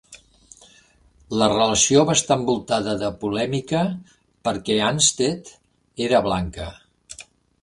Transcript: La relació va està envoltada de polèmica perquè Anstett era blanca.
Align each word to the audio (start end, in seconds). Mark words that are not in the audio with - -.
La 1.41 1.49
relació 1.51 2.01
va 2.11 2.15
està 2.19 2.37
envoltada 2.41 2.95
de 3.03 3.11
polèmica 3.25 3.83
perquè 4.49 4.79
Anstett 4.89 5.55
era 6.09 6.25
blanca. 6.31 6.69